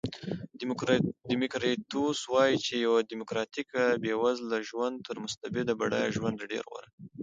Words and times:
دیموکریتوس 1.29 2.19
وایي 2.31 2.55
چې 2.65 2.73
یو 2.85 2.93
دیموکراتیک 3.11 3.69
بېوزله 4.01 4.57
ژوند 4.69 4.95
تر 5.07 5.15
مستبد 5.23 5.67
بډایه 5.79 6.13
ژوند 6.15 6.37
ډېر 6.51 6.63
غوره 6.69 6.89
دی. 6.95 7.03